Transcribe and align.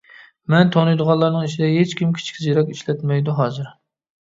مەن 0.53 0.71
تونۇيدىغانلارنىڭ 0.75 1.45
ئىچىدە 1.49 1.69
ھېچكىم 1.75 2.17
كىچىك 2.21 2.41
زېرەك 2.47 2.75
ئىشلەتمەيدۇ 2.77 3.39
ھازىر. 3.45 3.73